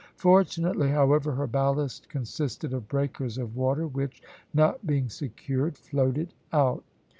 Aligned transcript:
Fortunately, 0.15 0.89
however, 0.89 1.33
her 1.33 1.45
ballast 1.45 2.09
consisted 2.09 2.73
of 2.73 2.87
breakers 2.87 3.37
of 3.37 3.55
water 3.55 3.85
which, 3.85 4.23
not 4.51 4.87
being 4.87 5.09
secured, 5.09 5.77
floated 5.77 6.33
out. 6.51 6.83